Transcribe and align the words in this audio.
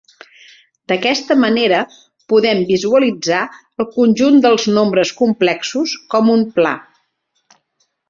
D'aquesta 0.91 1.37
manera 1.41 1.81
podem 2.33 2.63
visualitzar 2.71 3.43
el 3.85 3.89
conjunt 4.01 4.43
dels 4.49 4.69
nombres 4.81 5.15
complexos 5.23 5.97
com 6.17 6.37
un 6.39 6.51
pla. 6.61 6.77